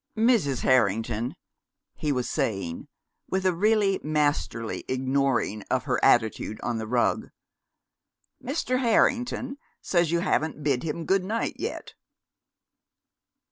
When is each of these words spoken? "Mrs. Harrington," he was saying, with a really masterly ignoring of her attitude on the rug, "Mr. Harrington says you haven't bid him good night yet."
"Mrs. 0.17 0.61
Harrington," 0.61 1.35
he 1.93 2.11
was 2.11 2.27
saying, 2.27 2.87
with 3.29 3.45
a 3.45 3.53
really 3.53 3.99
masterly 4.01 4.83
ignoring 4.87 5.61
of 5.69 5.83
her 5.83 6.03
attitude 6.03 6.59
on 6.63 6.79
the 6.79 6.87
rug, 6.87 7.29
"Mr. 8.43 8.79
Harrington 8.79 9.57
says 9.79 10.09
you 10.11 10.21
haven't 10.21 10.63
bid 10.63 10.81
him 10.81 11.05
good 11.05 11.23
night 11.23 11.53
yet." 11.59 11.93